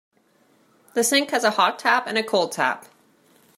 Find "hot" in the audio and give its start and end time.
1.51-1.77